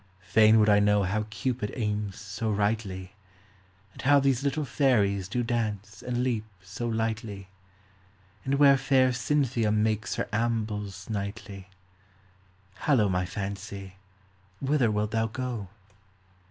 Fain 0.23 0.59
would 0.59 0.67
I 0.67 0.79
know 0.79 1.03
how 1.03 1.27
Cupid 1.29 1.71
aims 1.75 2.19
so 2.19 2.49
rightly; 2.49 3.13
And 3.93 4.01
how 4.01 4.19
these 4.19 4.41
little 4.43 4.65
fairies 4.65 5.27
do 5.27 5.43
dance 5.43 6.01
and 6.01 6.23
leap 6.23 6.45
so 6.59 6.87
lightly; 6.87 7.49
And 8.43 8.55
where 8.55 8.77
fair 8.77 9.13
Cynthia 9.13 9.71
makes 9.71 10.15
her 10.15 10.27
ambles 10.33 11.07
nightly. 11.07 11.69
Hallo, 12.73 13.09
my 13.09 13.27
fancy, 13.27 13.97
whither 14.59 14.89
wilt 14.89 15.11
thou 15.11 15.27
go 15.27 15.67